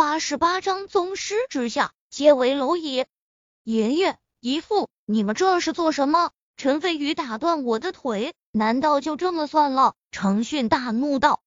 [0.00, 3.04] 八十八章宗师之下，皆为蝼蚁。
[3.64, 6.30] 爷爷姨父，你们这是做什么？
[6.56, 9.92] 陈飞宇打断我的腿，难道就这么算了？
[10.10, 11.42] 程迅大怒道：“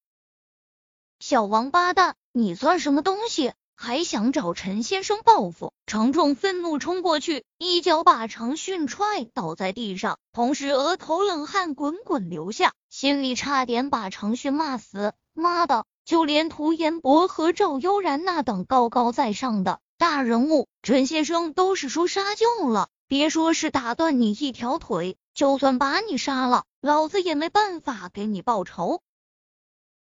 [1.19, 3.53] 小王八蛋，你算什么东西？
[3.73, 15.15] 还想找陈先生报复？”程仲愤怒冲过去，一脚把程迅踹倒在地上，同时额头冷汗滚滚流下，心里差点把程迅骂死。
[15.33, 15.87] 妈的！
[16.05, 22.89] 就连涂延博和赵悠然那等高高在上的大人物，陈先生都是说杀就了。
[23.07, 29.01] 别说是打断你一条腿，就算把你杀了，老子也没办法给你报仇。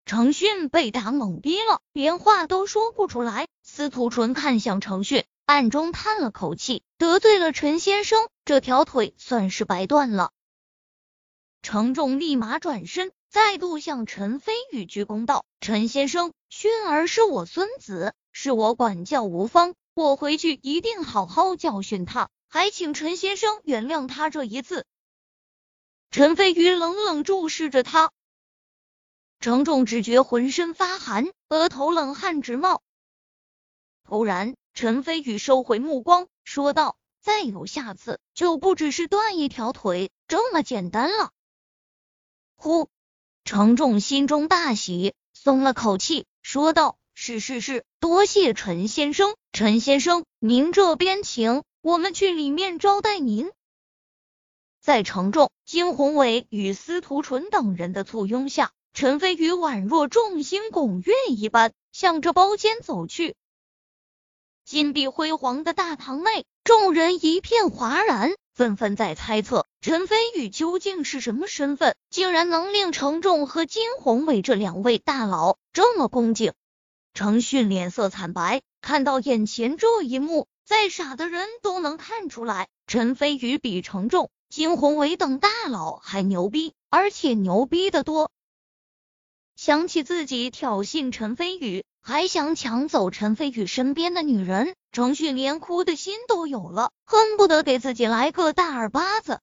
[0.06, 3.48] 程迅被打懵逼了，连话都说不出来。
[3.62, 10.30] 司徒纯看向程迅，暗中叹了口气，得罪了陈先生，这条腿算是白断了。
[11.62, 13.12] 程仲立马转身。
[13.34, 24.86] 再度向陈飞宇鞠躬道：“陈先生，熏儿是我孙子，是我管教无方，我回去一定好好教训他，还请陈先生原谅他这一次。”
[26.12, 28.12] 陈飞宇冷冷注视着他，
[29.40, 32.82] 程仲只觉浑身发寒，额头冷汗直冒。
[34.04, 41.32] 突然，陈飞宇收回目光，说道：“再有下次，就不只是断一条腿这么简单了。”
[42.54, 42.88] 呼。
[43.44, 49.36] 程仲心中大喜，松了口气，说道：“是是是，多谢陈先生。
[49.52, 53.52] 陈先生，您这边请，我们去里面招待您。”
[54.80, 63.36] 在程仲、金宏伟与司徒纯等人的簇拥下，陈飞宇宛若众星拱月一般，向着包间走去。
[64.64, 68.32] 金碧辉煌的大堂内，众人一片哗然。
[68.54, 76.54] 纷纷在猜测陈飞宇究竟是什么身份，竟然能令程仲和金宏伟这两位大佬这么恭敬。
[77.12, 88.30] 程迅脸色惨白，看到眼前这一幕，再傻的人都能看出来，陈飞宇比程仲、金宏伟等大佬还牛逼，而且牛逼的多。
[89.54, 94.76] 想起自己挑衅陈飞宇，还想抢走陈飞宇身边的女人。
[94.92, 99.40] 程旭连哭的心都有了，恨不得给自己来个大耳巴子。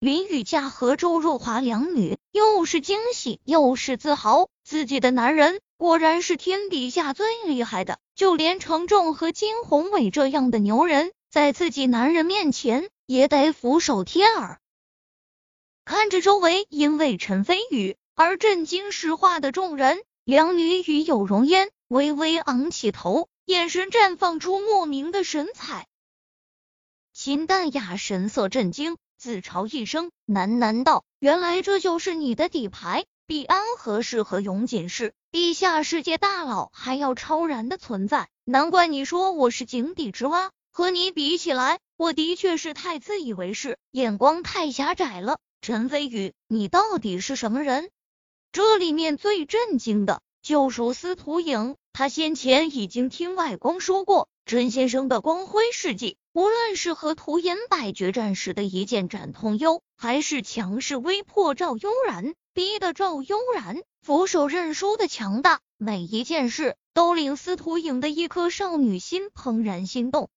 [0.00, 14.60] 林雨佳和周若华两女又是惊喜又是自豪，自己的男人果然是天底下最厉害的，就连程仲和金宏伟这样的牛人，在自己男人面前也得俯首帖耳。
[15.84, 23.28] 看着周围因为陈飞宇而震惊石化的众人，两女与有容焉微微昂起头。
[23.46, 25.88] 眼神绽放出莫名的神采，
[27.14, 40.52] 秦淡雅神色震惊，自嘲一声，喃喃道：“原来这就是你的底牌，比安和氏和永锦氏地下世界大佬还要超然的存在，难怪你说我是井底之蛙。
[40.70, 45.40] 和你比起来，我的确是太自以为是，眼光太狭窄了。
[45.60, 47.90] 陈飞宇，你到底是什么人？”
[48.52, 51.74] 这里面最震惊的就属司徒影。
[51.92, 70.28] 他先前已经听外公说过，陈先生的光辉事迹，无论是和涂延柏决战时的一剑斩通幽，还是强势威迫赵悠然，逼得赵悠然俯首认输的强大，每一件事都令司徒影的一颗少女心怦然心动。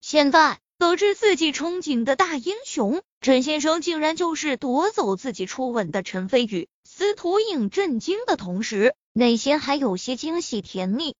[0.00, 8.94] 现在得知自己憧憬的大英雄陈先生，竟然就是夺走自己初吻的陈飞宇，司徒影震惊的同时。
[9.16, 11.14] 内心还有些惊喜甜蜜。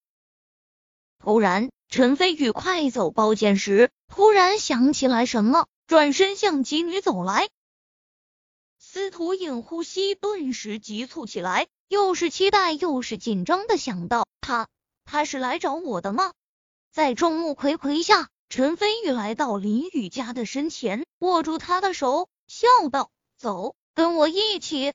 [1.22, 7.48] 突然，陈飞宇快走包间时，突然想起来什么，转身向姬女走来。
[8.80, 14.66] 司徒影呼吸顿时急促起来，又是期待又是紧张的想到：他，
[15.04, 16.32] 他是来找我的吗？
[16.90, 24.94] 在众目睽睽下，陈飞宇来到林雨佳的身前，握住她的手，笑道：“走，跟我一起。”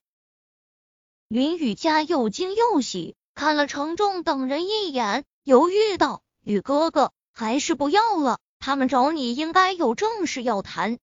[1.29, 8.39] 林雨佳又惊又喜，看了程仲等人一眼，犹豫道：“雨哥哥，还是不要了。
[8.59, 10.99] 他们找你应该有正事要谈。”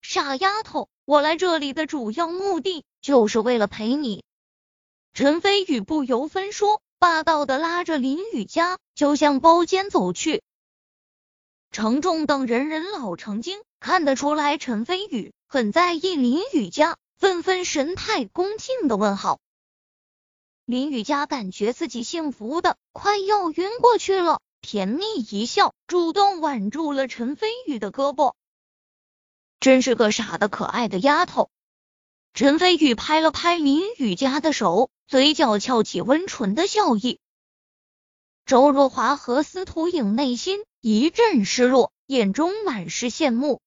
[0.00, 4.24] 傻丫头，我来这里的主要目的就是为了陪你。
[5.12, 10.42] 陈飞宇不由分说，霸道的拉着林雨佳就向包间走去。
[11.70, 19.40] 程仲等人人老成精，看得出来陈飞宇很在意林雨佳，纷纷神态恭敬的问好。
[20.64, 28.32] 林雨佳感觉自己幸福的快要晕过去了，甜蜜一笑，主动挽住了陈飞宇的胳膊。
[29.60, 31.50] 真是个傻的可爱的丫头。
[32.32, 37.20] 陈飞宇拍了拍林雨佳的手，嘴角翘起温纯的笑意。
[38.46, 43.60] 周若华和司徒影内心一阵失落，眼中满是羡慕。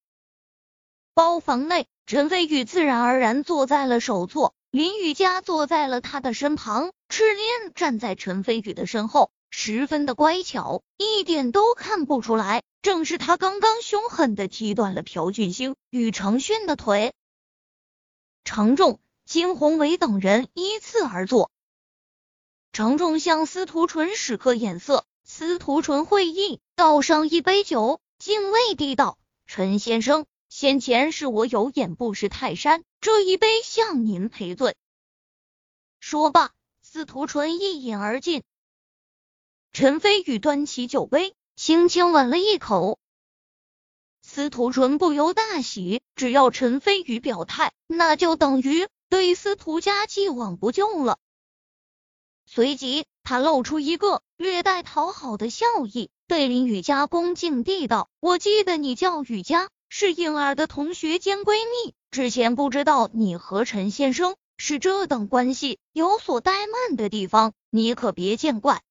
[1.13, 12.63] 包房内，陈飞宇自然而然坐在了首座，林雨佳坐在了他的身旁，赤练站在陈飞宇的身后，十分的乖巧，一点都看不出来。
[12.81, 17.13] 正是他刚刚凶狠的踢断了朴俊星与程迅的腿。
[18.43, 18.99] 程仲。
[19.25, 21.51] 金宏伟等人依次而坐，
[22.71, 34.77] 程仲向司徒纯使个眼色，司徒纯会意，倒上一杯酒，敬畏地道：“陈先生，先前是我有眼不识泰山，这一杯向您赔罪。”
[35.99, 38.43] 说罢，司徒纯一饮而尽。
[39.73, 42.99] 陈飞宇端起酒杯，轻轻吻了一口。
[44.21, 48.87] 司徒纯不由大喜，只要陈飞宇表态，那就等于。
[49.09, 51.17] 对司徒家既往不咎了。
[52.45, 61.93] 随即，他露出一个略带讨好的笑意，对林雨佳恭敬地道：“我记得你叫雨佳，是颖儿的同学兼闺蜜。
[62.11, 68.81] 之前不知道你和陈先生是这等关系，有所怠慢的地方，你可别见怪。”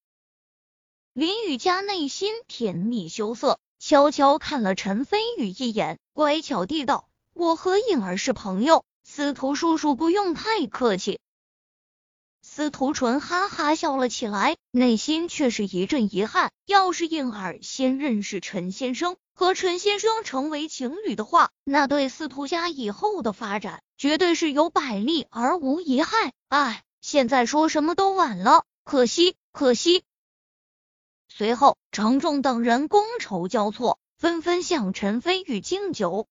[1.17, 11.19] 林雨佳内心甜蜜羞涩，悄悄看了陈飞宇一眼，乖巧地道：“我和颖儿是朋友。”司徒叔叔不用太客气。
[12.43, 16.53] 司徒纯哈哈笑了起来，内心却是一阵遗憾。
[16.67, 26.35] 要是颖儿先认识陈先生，和陈先生成为情侣的话，那对司徒家以后的发展绝对是有百利而无一害。
[26.49, 30.05] 唉，现在说什么都晚了，可惜，可惜。
[31.38, 36.27] 随后，程仲等人觥筹交错，纷纷向陈飞宇敬酒。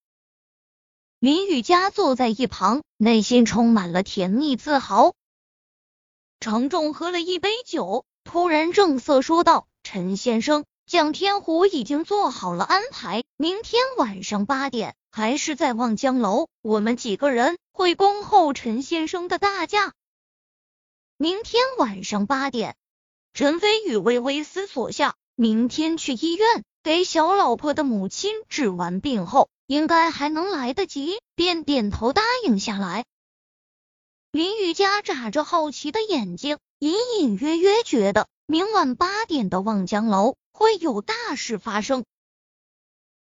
[1.20, 5.14] 林雨佳坐在一旁，内心充满了甜蜜自豪。
[6.40, 19.94] 程仲喝了一杯酒，突然正色说道：“陈先生，蒋天虎已经做好了安排，明天晚上八点，还是在望江楼，我们几个人会恭候陈先生的大驾。”
[21.16, 22.74] 明天晚上八点，
[23.36, 29.50] 陈飞宇微微思索下，明天去医院给小老婆的母亲治完病后。
[29.66, 33.04] 应该还能来得及，便点头答应下来。
[34.30, 42.06] 林雨佳眨着好奇的眼睛，隐隐约约觉得明晚八点的望江楼会有大事发生。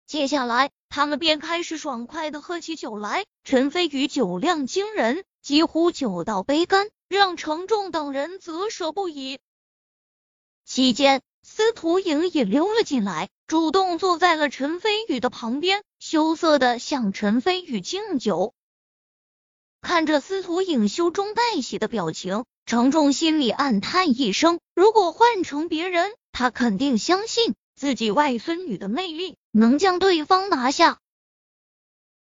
[0.06, 3.24] 接下来，他们便开始爽快的喝起酒来。
[3.44, 9.38] 陈飞宇酒量惊人，几乎酒到杯干，让程仲等人啧舌不已。
[10.64, 15.82] 期间，司徒莹也溜了进来，主动坐在了陈飞宇的旁边。
[15.98, 18.54] 羞涩的向陈飞宇敬酒，
[19.80, 30.98] 看着司徒影羞中带喜的表情，程仲心里暗叹一声：如果换成别人，他肯定相信自己外孙女的魅力能将对方拿下。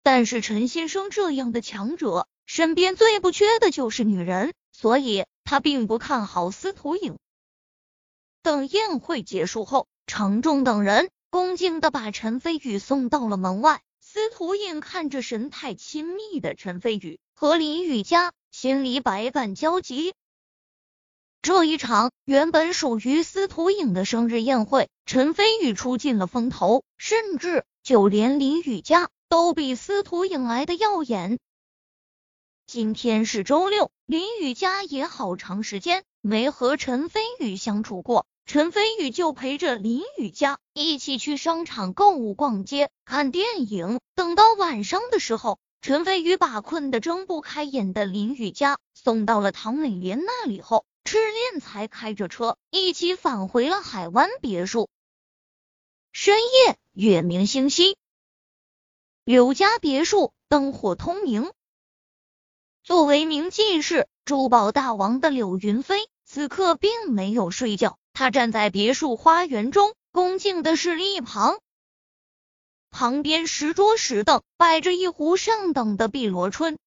[0.04, 7.18] 但是陈先生这样的强者，身边最不缺的就是女人，所以他并不看好司徒影。
[8.45, 11.09] 等宴会结束后，程仲等人。
[11.31, 13.81] 恭敬的把陈飞宇送到了门外。
[14.00, 20.13] 司徒影看着神态亲密的陈飞宇和林雨佳，心里百感交集。
[21.42, 31.39] 这一场原本属于司徒影的生日宴会，陈飞宇出尽了风头，甚至就连林雨佳都比司徒影来的耀眼。
[32.67, 38.27] 今天是周六，林雨佳也好长时间没和陈飞宇相处过。
[38.46, 44.00] 陈飞宇就陪着林雨佳一起去商场购物、逛街、看电影。
[44.14, 54.90] 等到晚上的时候，陈飞宇把困得睁不开眼的林雨佳送到了唐美莲那里后，赤练才开着车一起返回了海湾别墅。
[56.14, 57.98] 深夜，月明星稀，
[59.24, 61.52] 柳家别墅灯火通明。
[62.84, 67.98] 作为名进士、珠宝大王的柳云飞，此刻并没有睡觉。
[68.15, 71.60] 他站在别墅花园中，恭敬的侍立一旁，
[72.89, 76.77] 旁边石桌石凳摆着一壶上等的碧螺春，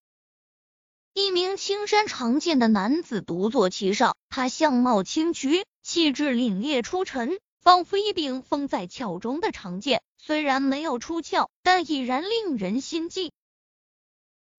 [1.13, 4.17] 一名青衫长剑的男子独坐其上。
[4.31, 13.33] 他相貌清癯，气质凛冽出尘，仿佛一柄封在鞘中的长剑，虽然没有出鞘，但已然令人心悸。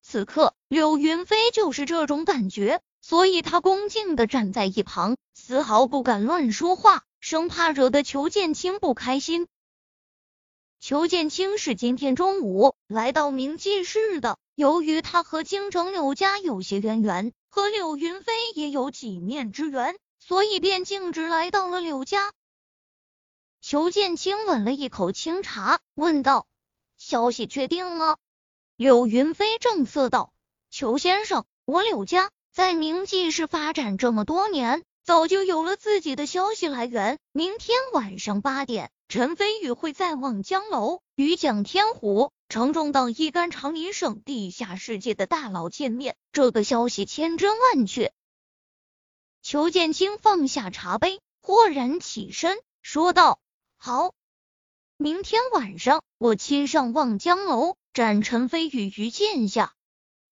[0.03, 2.79] 此刻，柳云飞就是这种感觉。
[3.01, 5.15] 所以他恭敬的站在一旁，
[5.49, 9.47] 丝毫不敢乱说话，生怕惹得裘剑清不开心。
[10.79, 22.31] 裘剑清是今天中午来到明记市的，由于他和京城柳家有些渊源，和柳云飞也有几面之缘，所以便径直来到了柳家。
[23.59, 26.45] 裘剑清吻了一口清茶，问道
[26.95, 28.19] ：“消息确定了？”
[28.77, 30.31] 柳云飞正色道
[30.69, 37.17] ：“裘先生，我柳家在明记市发展这么多年，早就有了自己的消息来源。
[37.31, 46.15] 明天晚上八点，陈飞宇会在望江楼与蒋天虎、程仲等一干长林省地下世界的大佬见面。
[46.31, 48.13] 这个消息千真万确。”
[49.41, 53.39] 裘剑清放下茶杯，豁然起身，说道。
[53.77, 54.13] 好，
[54.95, 59.73] 明天晚上我亲上望江楼斩陈飞宇于剑下。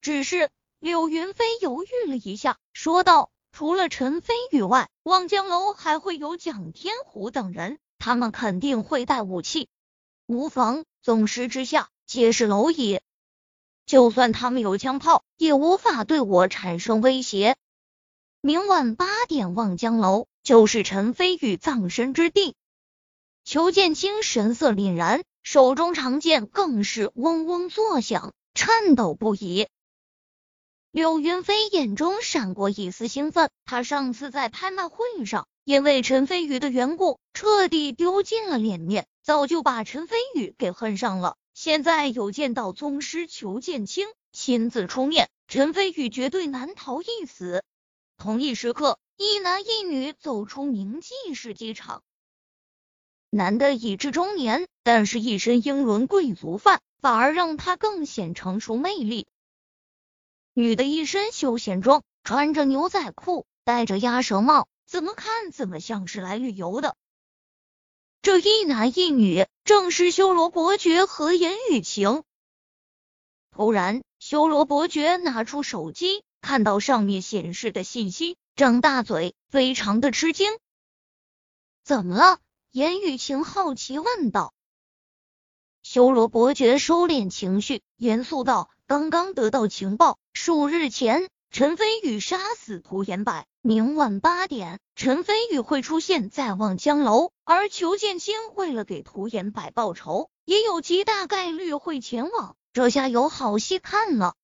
[0.01, 9.67] 只是柳云飞犹豫了一下，说道：“除了陈飞宇外，望江楼还会有蒋天虎等人，他们肯定会带武器。
[10.27, 12.99] 无妨，总师之下皆是蝼蚁，
[13.87, 17.55] 就算他们有枪炮，也无法对我产生威胁。
[18.41, 22.53] 明晚八点，望江楼就是陈飞宇葬身之地。”
[23.43, 29.67] 裘剑清神色凛然，手中长剑更是嗡嗡作响，颤抖不已。
[30.97, 41.37] 柳云飞眼中闪过一丝兴奋，他上次在拍卖会上因为陈飞宇的缘故，彻底丢尽了脸面，早就把陈飞宇给恨上了。
[41.53, 47.63] 现在有见到宗师裘剑清亲自出面，陈飞宇绝对难逃一死。
[48.17, 52.01] 同一时刻，一男一女走出明记市机场。
[53.29, 59.27] 男的已至中年，但是一身英伦贵族范，反而让他更显成熟魅力。
[60.59, 66.95] 女的一身休闲装，穿着牛仔裤，戴着鸭舌帽，怎么看怎么像是来旅游的。
[68.23, 72.23] 这一男一女正是修罗伯爵和严雨晴。
[73.51, 80.57] 突然，修罗伯爵拿出手机，看到上面显示的信息，张大嘴，非常的吃惊。
[81.83, 82.39] 怎么了？
[82.71, 84.55] 严雨晴好奇问道
[85.83, 102.55] ：“修罗伯爵收敛情绪，严肃道：‘刚刚得到情报，数日前陈飞宇杀死涂延柏，明晚八点，陈飞宇会出现在望江楼，而裘剑清为了给涂延柏报仇，也有极大概率会前往。
[102.71, 104.35] 这下有好戏看了。’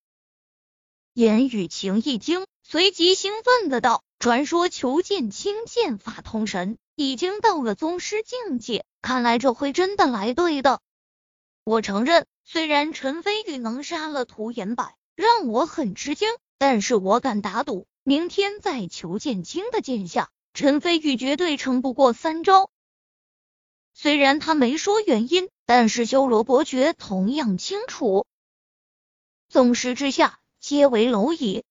[1.13, 10.81] 严雨晴一惊，随即兴奋的道：‘传说裘剑清剑法通神。’”已经到了宗师境界，看来这回真的来对的。
[11.63, 22.69] 我承认，虽然陈飞宇能杀了涂延柏，让我很吃惊，但是我敢打赌，明天在裘剑清的剑下，陈飞宇绝对撑不过三招。
[23.93, 28.25] 虽然他没说原因，但是修罗伯爵同样清楚。
[29.49, 31.63] 纵使之下，皆为蝼蚁。